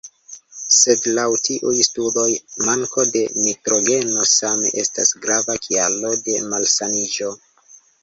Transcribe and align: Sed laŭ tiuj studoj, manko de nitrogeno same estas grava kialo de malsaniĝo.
Sed 0.75 1.03
laŭ 1.19 1.25
tiuj 1.47 1.73
studoj, 1.89 2.25
manko 2.69 3.07
de 3.17 3.23
nitrogeno 3.43 4.27
same 4.33 4.75
estas 4.87 5.15
grava 5.29 5.61
kialo 5.69 6.19
de 6.27 6.43
malsaniĝo. 6.53 7.35